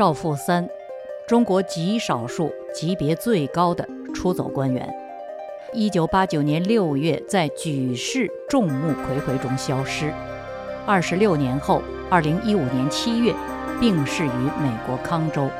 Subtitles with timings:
[0.00, 0.66] 赵富三，
[1.28, 4.90] 中国极少数级别最高的出走官员。
[5.74, 10.10] 一九八九年六月，在举世众目睽睽中消失。
[10.86, 13.34] 二十六年后，二零一五年七月，
[13.78, 15.50] 病逝于美国康州，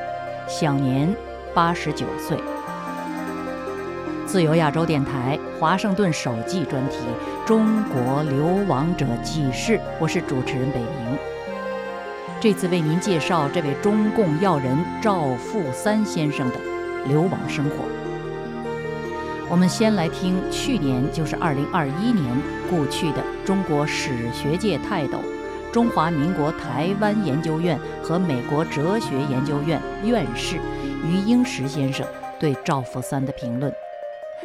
[0.48, 1.14] 享年
[1.52, 2.38] 八十九岁。
[4.24, 6.96] 自由亚洲电台华盛顿首季专题
[7.46, 11.18] 《中国流亡者记事》，我是主持人北明。
[12.40, 16.54] 这次为您介绍这位中共要人赵富三先生的
[17.06, 17.84] 流亡生活。
[19.46, 22.24] 我们先来听去年，就是二零二一年
[22.70, 25.18] 故去的中国史学界泰斗、
[25.70, 30.56] 中华民国台湾研究院和美国哲学研究院院士
[31.04, 32.06] 余英时先生
[32.38, 33.70] 对赵富三的评论。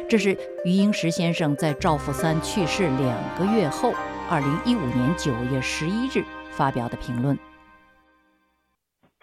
[0.06, 3.94] 这是余英时先生在赵富三去世两个月后，
[4.28, 7.38] 二零一五年九月十一日发表的评论。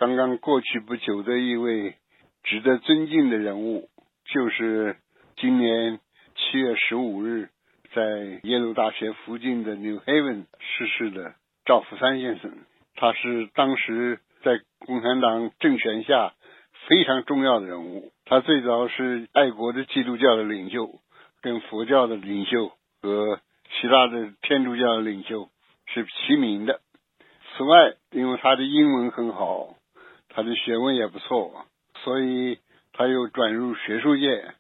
[0.03, 1.95] 刚刚过去不久的一位
[2.43, 3.87] 值得尊敬的人物，
[4.25, 4.97] 就是。
[5.37, 5.99] 今年
[6.35, 7.49] 七月十五日，
[7.93, 12.51] 在耶鲁大学附近的 New Haven 逝世的赵福山先生，
[12.95, 16.33] 他是当时在共产党政权下
[16.87, 18.11] 非常重要的人物。
[18.25, 20.99] 他最早是爱国的基督教的领袖，
[21.41, 23.39] 跟佛教的领袖和
[23.71, 25.49] 其他的天主教的领袖
[25.87, 26.81] 是齐名的。
[27.57, 29.75] 此外，因为他的英文很好，
[30.35, 31.65] 他的学问也不错，
[32.03, 32.59] 所以
[32.91, 34.53] 他又转入学术界。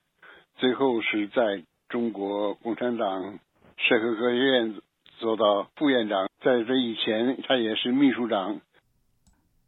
[0.57, 3.39] 最后是在中国共产党
[3.77, 4.81] 社会科学院
[5.17, 8.61] 做到副院长，在这以前他也是秘书长。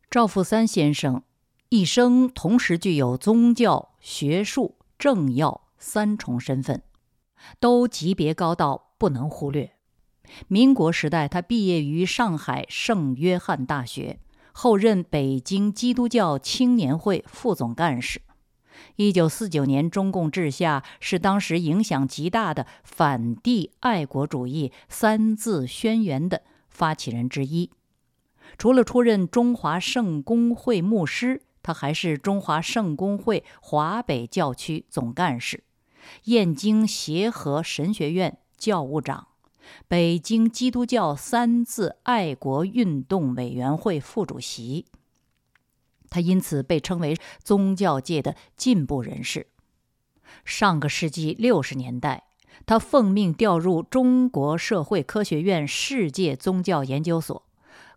[0.10, 1.24] 赵富三先生
[1.70, 6.84] 一生同时具有宗教、学术、政要三重身份，
[7.60, 9.72] 都级别高到不能忽略。
[10.48, 14.20] 民国时代，他毕业于上海圣约翰大学，
[14.58, 18.22] 后任北京基督教青年会副总干事。
[18.96, 27.70] 一九四九年，中共治下是当时影响极大的反帝爱国主义三字宣言的发起人之一。
[28.58, 35.66] 除了出任中华圣公会牧师，他还是中华圣公会华北教区总干事、
[36.26, 39.28] 燕京协和神学院教务长、
[39.88, 44.86] 北京基督教三自爱国运动委员会副主席。
[46.10, 49.48] 他因此被称为宗教界的进步人士。
[50.44, 52.26] 上个世纪六十年代，
[52.66, 57.46] 他奉命调入中国社会科学院世界宗教研究所，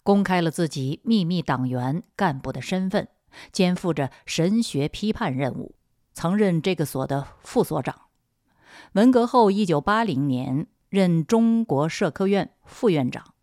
[0.02, 3.08] 公开了自己秘密党员干部的身份，
[3.52, 5.74] 肩负着神学批判任务，
[6.12, 8.02] 曾任这个所的副所长。
[8.92, 13.34] 文革后，一九八零年任中国社科院副院长，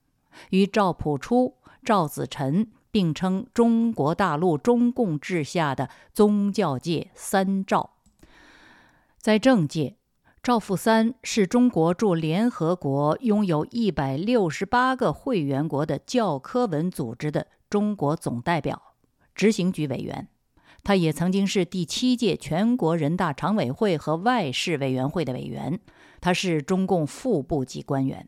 [0.50, 2.72] 与赵朴初、赵子晨。
[2.95, 7.97] 并称中国大陆中共治下的宗教界三赵。
[9.17, 9.97] 在政界，
[10.41, 18.81] 赵富三是中国驻联合国拥有一百六十八个会员国的教科文组织的中国总代表、
[19.34, 20.29] 执行局委员。
[20.81, 25.81] 他也曾经是第七届全国人大常委会和外事委员会的委员。
[26.25, 28.28] 他是中共副部级官员。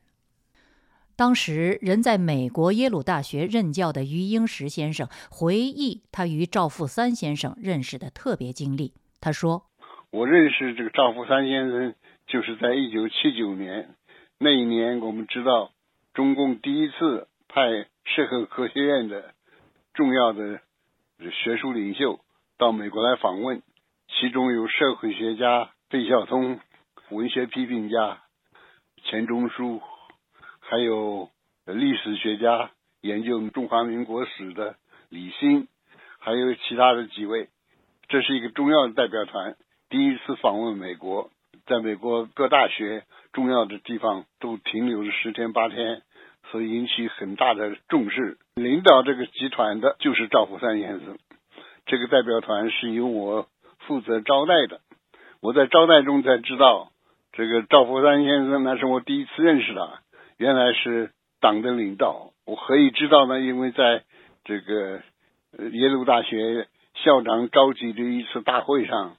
[1.16, 8.94] 当时人在美国耶鲁大学任教的余英时先生回忆他与赵富三先生认识的特别经历。
[9.20, 9.64] 他说
[10.14, 11.96] ：“我认识这个赵富三先生，
[12.28, 13.96] 就是在一九七九年
[14.38, 15.72] 那一年，我们知道
[16.14, 17.62] 中共第一次派
[18.06, 19.34] 社会科学院的
[19.96, 20.62] 重要的
[21.32, 22.20] 学术领袖
[22.60, 23.64] 到美国来访问，
[24.08, 26.60] 其中有社会学家费孝通、
[27.10, 28.20] 文学批评家
[29.04, 29.82] 钱钟书。”
[30.60, 31.30] 还有
[31.66, 34.76] 历史学家研究中华民国史的
[35.08, 35.70] 李欣，
[36.20, 37.48] 还有其他的几位，
[38.10, 39.56] 这是一个重要的代表团，
[39.90, 41.30] 第一次访问美国，
[41.66, 46.02] 在美国各大学重要的地方都停留了十天八天，
[46.52, 48.38] 所以引起很大的重视。
[48.56, 51.18] 领导这个集团的就是赵福山先生，
[51.86, 53.48] 这个代表团是由我
[53.80, 54.82] 负责招待的。
[55.40, 56.92] 我在招待中才知道，
[57.38, 60.00] 这个赵福山先生那是我第一次认识他。
[60.38, 63.40] 原来是党的领导，我何以知道呢？
[63.40, 64.02] 因为在
[64.44, 65.04] 这个
[65.72, 69.18] 耶鲁大学校长召集的一次大会上，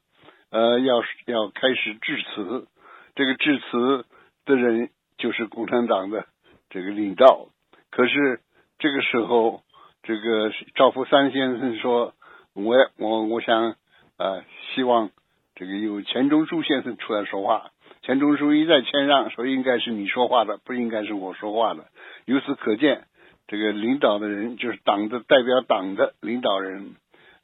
[0.50, 2.67] 呃，要要开始致辞，
[3.15, 4.05] 这个致辞
[4.44, 6.26] 的人就是共产党的
[6.71, 7.47] 这个领导。
[7.93, 8.41] 可是
[8.81, 9.62] 这个时候，
[10.03, 12.14] 这个赵福三先生说
[12.53, 13.76] ：“我我我想
[14.17, 14.43] 呃，
[14.75, 15.11] 希望
[15.55, 17.71] 这个由钱钟书先生出来说话。”
[18.03, 21.87] 钱钟书一再谦让，说应该是你说话的，不应该是我说话的。
[22.25, 23.05] 由此可见，
[23.47, 26.95] 这个领导的人就是党的代表，党的领导人，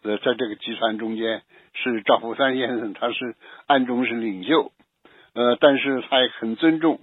[0.03, 1.43] 呃，在这个集团中间
[1.75, 3.35] 是赵福山先生，他是
[3.67, 4.73] 暗中是领袖，
[5.35, 7.01] 呃，但是他也很尊重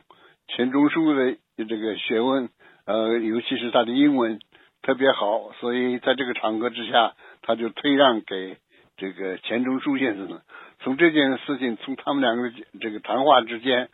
[0.48, 2.50] 钱钟书的这个学问，
[2.86, 4.40] 呃，尤其是他的英文
[4.82, 8.58] 特别好，所以在这个场合之下，他就退让给
[8.98, 10.42] 这个钱钟书先生了。
[10.82, 13.90] 从这件事情，从他们两个这个谈话之间，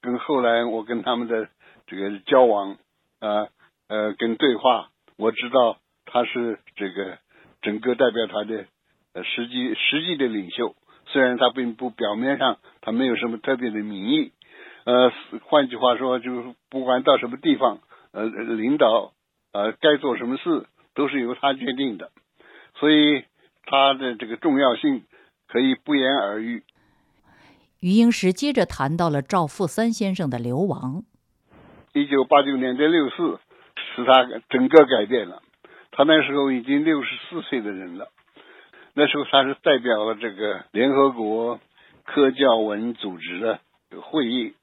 [0.00, 1.48] 跟后来我跟他们的
[1.86, 2.78] 这个交往
[3.20, 3.48] 啊
[3.88, 7.18] 呃跟对话，我知道他是这个。
[7.62, 8.66] 整个代表团的
[9.12, 14.30] 呃实际实际的领袖，虽然他并不表面上他没有什么特别的名义，
[14.84, 15.10] 呃，
[15.42, 17.80] 换句话说，就是不管到什么地方，
[18.12, 19.14] 呃，领导
[19.52, 22.12] 呃该做什么事都是由他决定的，
[22.76, 23.24] 所以
[23.64, 25.02] 他的这个重要性
[25.48, 26.62] 可以不言而喻。
[27.80, 31.04] 余英时接着谈到了赵富三先生的流亡。
[31.92, 33.38] 一九八九年的六四
[33.94, 35.42] 使他整个改变了。
[35.92, 38.08] 他那时候已经六十四岁的人了，
[38.92, 41.58] 那时候他是代表了这个联合国
[42.04, 43.60] 科教文组织的
[44.02, 44.54] 会议，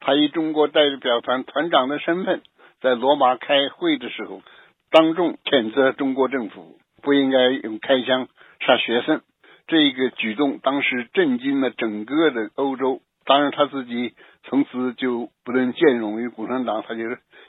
[0.00, 2.42] 他以中国代表团团长的身份
[2.82, 4.42] 在罗马开会的时候，
[4.90, 8.28] 当众谴责中国政府不应该用开枪
[8.60, 9.22] 杀学生，
[9.68, 13.00] 这个举动当时震惊了整个的欧洲。
[13.24, 17.02] 当然他自己从此就不能兼容于共产党，他就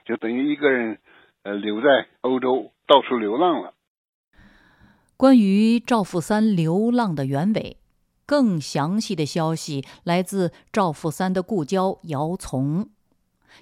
[0.06, 1.00] 就等于一个人
[1.42, 2.72] 呃留在欧洲。
[2.90, 3.76] 到处流浪了。
[5.16, 7.78] 关于赵富三流浪的原委，
[8.26, 12.90] 更详细的消息来自赵富三的故交姚从。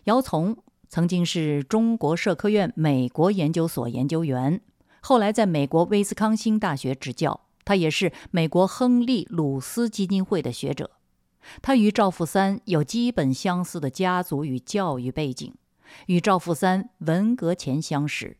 [0.05, 0.55] 姚从
[0.87, 4.61] 曾经是中国社科院美国研究所研究员，
[5.01, 7.41] 后来在美国威斯康星大学执教。
[7.67, 10.91] 他也是美国亨利·鲁斯基金会的学者。
[11.61, 15.53] 他与赵富三有基本相似的家族与教育背景，
[16.05, 18.37] 与赵富三文革前相识。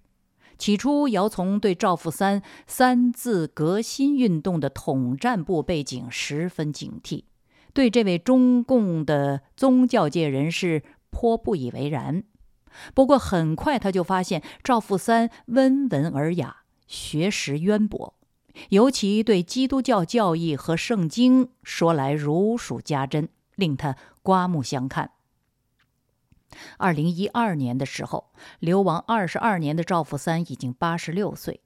[0.58, 7.26] 起初，姚从对赵富三三字革新运动的统战部背景十分警惕，
[7.74, 12.24] 对这位中共的宗教界人士颇不以为然。
[12.94, 18.16] 不过，很快他就发现赵富三温文尔雅，学识渊博，
[18.70, 25.12] 尤其对基督教教义和圣经说来如数家珍，令他刮目相看。
[26.78, 31.62] 二零一二年的时候，流亡二十二年的赵富三已经八十六岁。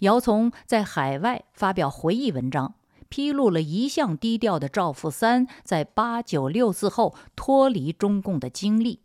[0.00, 2.74] 姚从在海外发表回忆文章，
[3.08, 9.00] 披露了一向低调的赵富三在八九六四后脱离中共的经历。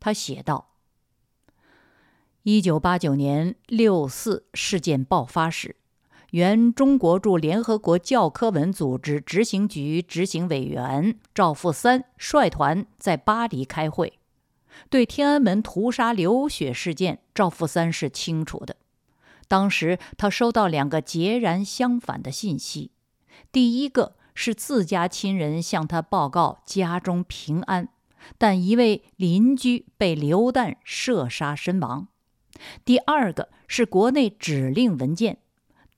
[0.00, 0.68] 他写道
[2.42, 5.76] ：“一九八九年六四事件爆发时，
[6.30, 14.14] 原中国驻联合国教科文组织执行局执行委员赵富三率团在巴黎开会。”
[14.90, 18.76] 对天安门屠杀流血事件，赵富三是清楚的。
[19.48, 22.92] 当时他收到两个截然相反的信息：
[23.50, 27.88] 第一个是自家亲人向他报告家中平安，
[28.36, 32.06] 但一位邻居被流弹射杀身亡；
[32.84, 35.38] 第二个是国内指令文件，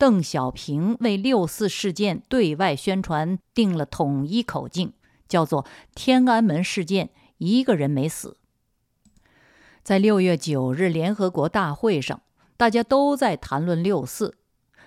[0.01, 4.95] 邓小平为六四事件对外宣传定了统一口径，
[5.29, 8.39] 叫做“天安门事件一个人没死”。
[9.85, 12.23] 在六月九日联合国大会上，
[12.57, 14.39] 大家都在谈论六四。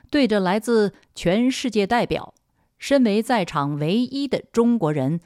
[0.10, 2.34] 对着来自全世界代表，
[2.80, 5.20] 身为在场唯一的中国人，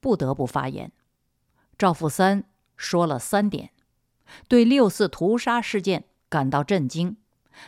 [0.00, 0.90] 不得不发言。
[1.76, 2.44] 赵富三
[2.78, 3.72] 说了三点：
[4.48, 7.18] 对六四屠杀事件感到震惊，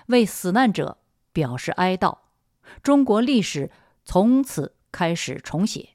[0.06, 0.96] 为死难者
[1.36, 2.16] 表示哀悼，
[2.82, 3.70] 中国历史
[4.06, 5.90] 从此开始重写。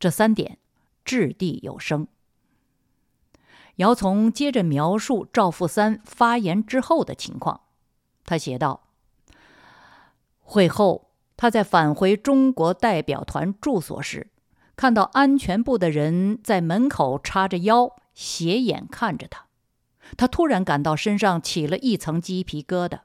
[0.00, 0.58] 这三点
[1.04, 2.08] 掷地有声。
[3.76, 7.60] 姚从接着描述赵富三发言之后的情况，
[8.24, 8.88] 他写道
[10.42, 14.32] ：“会后，他在返回中国代表团住所时，
[14.74, 19.46] 看到安全部的人在门口叉着腰斜眼看着他，
[20.16, 23.02] 他突然感到身上起了一层鸡皮疙瘩，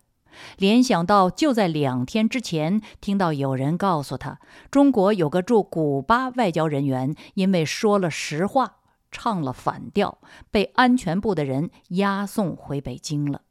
[0.58, 4.40] 联想到就在两天之前，听到有人告诉他，
[4.70, 8.76] 中国有个驻古巴外交人员因为说了实话。”
[9.10, 10.20] 唱了反调，
[10.52, 13.44] 被安全部的人押送回北京了。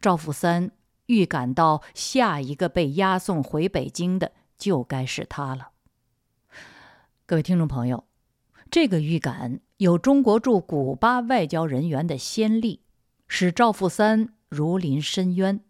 [0.00, 0.70] 赵富三
[1.06, 5.68] 预感到下一个被押送回北京的就该是他了。
[7.26, 8.04] 各位听众朋友，
[8.70, 12.80] 这个预感有中国驻古巴外交人员的先例，
[13.28, 15.60] 使赵富三如临深渊。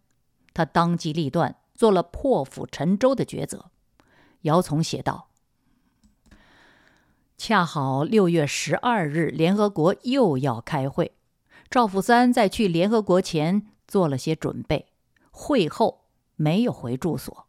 [0.57, 3.69] 他当机立断，做了破釜沉舟的抉择。
[4.41, 5.27] 姚从写道。
[7.37, 11.11] 恰好六月十二日，联合国又要开会。
[11.69, 14.87] 赵富三在去联合国前做了些准备，
[15.29, 17.45] 会后没有回住所。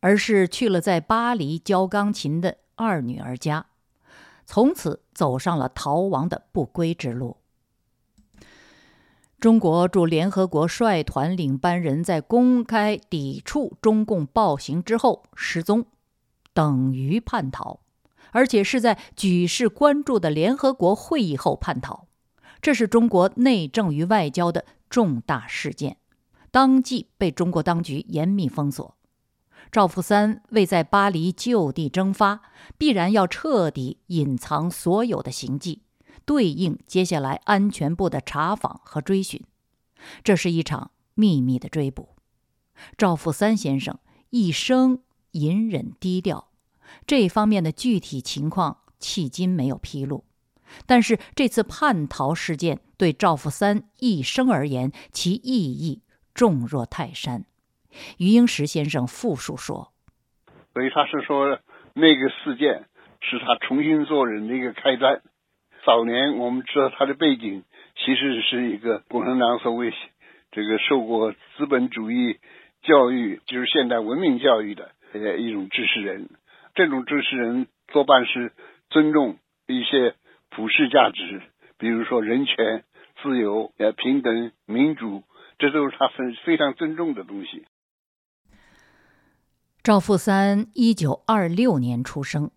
[0.00, 3.66] 而是去了在巴黎教钢琴的二女儿家，
[4.46, 7.36] 从此走上了逃亡的不归之路。
[9.40, 15.86] 中国驻联合国率团领班人在公开抵触中共暴行之后失踪，
[16.52, 17.78] 等于叛逃，
[18.32, 22.08] 而且是在举世关注的联合国会议后叛逃，
[22.60, 25.98] 这是中国内政与外交的重大事件，
[26.50, 28.96] 当即被中国当局严密封锁。
[29.70, 32.40] 赵福三为在巴黎就地蒸发，
[32.76, 35.82] 必然要彻底隐藏所有的行迹。
[36.28, 39.42] 对应接下来安全部的查访和追寻，
[40.22, 42.10] 这是一场秘密的追捕。
[42.98, 46.50] 赵富三先生一生隐忍低调，
[47.06, 50.26] 这方面的具体情况迄今没有披露。
[50.84, 56.02] 但是这次叛逃事件对赵富三一生而言，其意义
[56.34, 57.46] 重若泰山。
[58.18, 59.94] 余英时先生复述说
[60.74, 61.58] ：“所以他是说，
[61.94, 62.86] 那个事件
[63.22, 65.22] 是他重新做人的一个开端。”
[65.88, 67.64] 早年我们知道他的背景，
[67.96, 69.90] 其实是一个共产党所谓
[70.50, 72.38] 这个受过资本主义
[72.82, 76.28] 教育，就是现代文明教育的呃一种知识人。
[76.74, 78.52] 这种知识人多半是
[78.90, 80.14] 尊重一些
[80.50, 81.40] 普世价值，
[81.78, 82.84] 比如说人权、
[83.22, 85.22] 自由、呃平等、民主，
[85.58, 87.64] 这都是他非非常尊重的东西。
[89.82, 92.50] 赵富三一九二六年出生，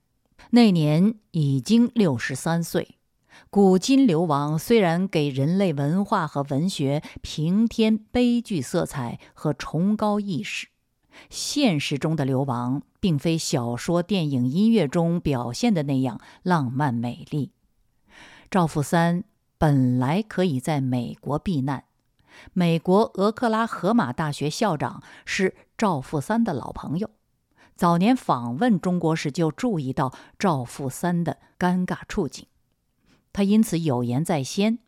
[0.52, 2.98] 那年已经六十三岁。
[3.50, 10.68] 古今流亡虽然给人类文化和文学平添悲剧色彩和崇高意识，
[11.30, 17.52] 现实中的流亡并非小说、电影、音乐中表现的那样浪漫美丽。
[18.50, 19.26] 赵富三
[19.58, 21.84] 本来可以在美国避难，
[22.54, 27.10] 美国俄克拉荷马大学校长是赵富三的老朋友，
[27.76, 32.46] 早年访问中国时就注意到赵富三的尴尬处境。
[33.34, 34.80] 他因此有言在先：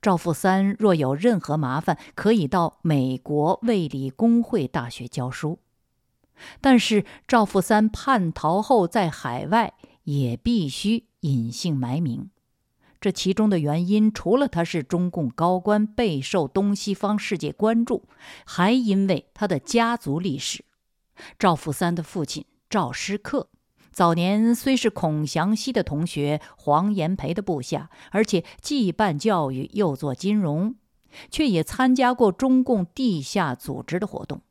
[0.00, 5.58] 赵富三若有任何麻烦，可以到美国卫理公会大学教书。
[6.60, 12.30] 但是赵富三叛逃后在海外也必须隐姓埋名。
[13.00, 18.04] 这其中的原因，除了他是中共高官，备受东西方世界关注，
[18.44, 20.64] 还因为他的家族历史。
[21.38, 23.48] 赵富三的父亲赵师克。
[23.92, 30.76] 早年虽是孔祥熙的同学、黄炎培的部下，而且既办教育又做金融，
[31.30, 34.42] 却也参加过中共地下组织的活动。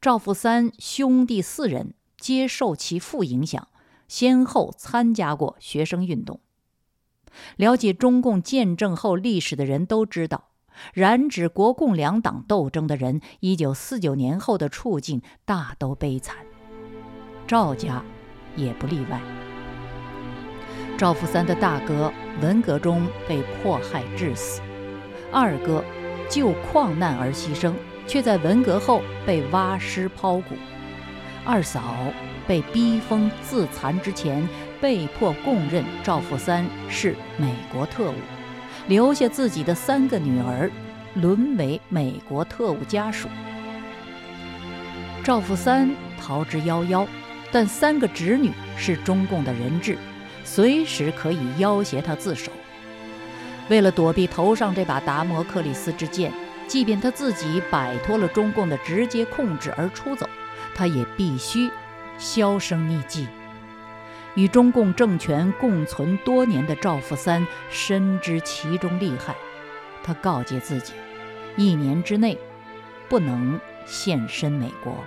[0.00, 3.68] 赵富三兄弟四人皆受其父影响，
[4.08, 6.40] 先后参加过学生运动。
[7.56, 10.48] 了解中共建政后历史的人都知道，
[10.94, 16.36] 染指国共两党斗争的人，一九四九年后的处境大都悲惨。
[17.46, 18.02] 赵家。
[18.56, 19.20] 也不例外。
[20.98, 24.60] 赵福三的大哥文革中被迫害致死，
[25.32, 25.84] 二哥
[26.28, 27.72] 就矿难而牺牲，
[28.06, 30.54] 却在文革后被挖尸抛骨。
[31.44, 31.96] 二嫂
[32.46, 34.48] 被逼疯自残之前，
[34.80, 38.14] 被迫供认赵福三是美国特务，
[38.86, 40.70] 留下自己的三个女儿
[41.14, 43.28] 沦为美国特务家属。
[45.24, 45.90] 赵福三
[46.20, 47.04] 逃之夭夭。
[47.52, 49.96] 但三个侄女是中共的人质，
[50.42, 52.50] 随时可以要挟他自首。
[53.68, 56.32] 为了躲避头上这把达摩克里斯之剑，
[56.66, 60.28] 即便他自己摆脱了中共的直接控制而出走，
[60.74, 61.70] 他也必须
[62.18, 63.28] 销声匿迹。
[64.34, 69.36] 与中共政权共存多年的赵富三深知其中利害，
[70.02, 70.94] 他告诫自己，
[71.56, 72.38] 一年之内
[73.10, 75.04] 不能现身美国。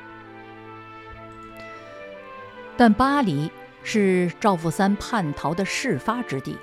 [2.78, 3.50] 但巴黎
[3.84, 6.58] 是赵富三叛逃的事发之地，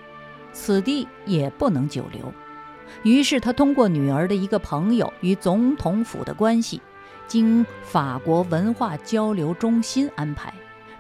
[0.53, 2.33] 此地也不能久留。
[3.03, 6.83] 于是他通过女儿的一个朋友与总统府的关系，
[7.27, 10.53] 经法国文化交流中心安排，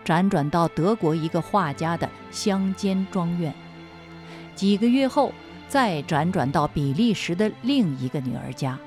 [0.03, 3.53] 辗转到德国一个画家的乡间庄院。
[4.55, 5.35] 几个月后，
[5.69, 8.79] 再辗转到比利时的另一个女儿家。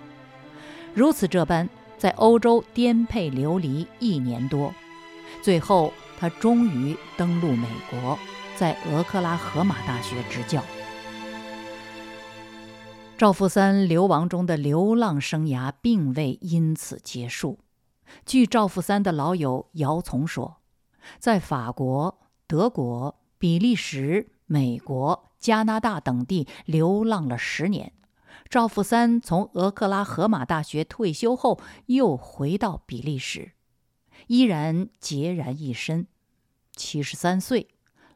[0.96, 4.74] 如此这般，在欧洲颠沛流离一年多，
[5.44, 5.94] 最后。
[6.26, 8.18] 他终于登陆美国，
[8.56, 10.64] 在俄克拉荷马大学执教。
[13.16, 17.60] 赵富三流亡中的流浪生涯并未因此结束。
[18.26, 20.58] 据赵富三的老友姚从说，
[21.20, 22.18] 在法国、
[22.48, 27.94] 德国、比利时、美国、加拿大等地流浪了十年。
[28.50, 33.52] 赵富三从俄克拉荷马大学退休后，又回到比利时。
[34.26, 36.08] 依然孑然一身，
[36.76, 37.70] 七十三岁，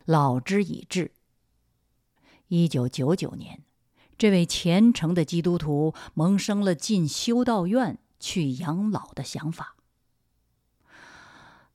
[0.06, 1.12] 老之已至。
[2.48, 3.64] 一九九九年，
[4.18, 9.76] 这位虔诚的基督徒萌生了进修道院去养老的想法。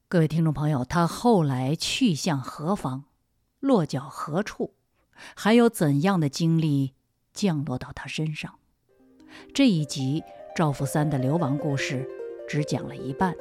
[0.08, 3.04] 各位听众朋友，他后来去向何方，
[3.60, 4.74] 落脚何处，
[5.34, 6.94] 还有怎样的经历
[7.32, 8.58] 降落到他身上？
[9.52, 10.22] 这一集
[10.54, 12.08] 赵福三的流亡故事
[12.48, 13.34] 只讲了一半，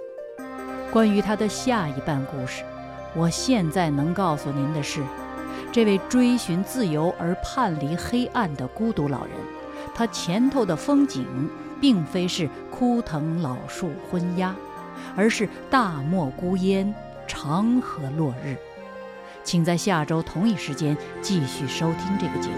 [0.91, 2.63] 关于他的下一半故事，
[3.15, 5.03] 我现在能告诉您的是，
[5.71, 9.35] 这位追寻自由而叛离黑暗的孤独老人，
[9.93, 11.25] 他前头的风景
[11.79, 14.55] 并非是枯藤老树昏鸦，
[15.15, 16.93] 而是大漠孤烟，
[17.27, 18.57] 长河落日。
[19.43, 22.55] 请在下周同一时间继续收听这个节目。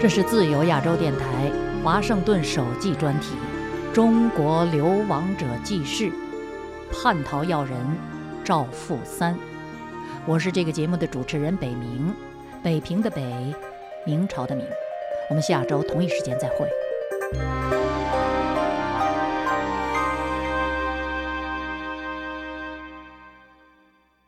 [0.00, 1.50] 这是自由亚洲电台
[1.82, 3.36] 华盛顿首季专题
[3.94, 6.10] 《中国流亡者记事》，
[6.92, 7.74] 叛逃要人
[8.44, 9.34] 赵富三。
[10.26, 12.14] 我是这个节目的主持人北明，
[12.62, 13.24] 北平的北，
[14.04, 14.66] 明朝的明。
[15.30, 16.68] 我们下周同一时间再会。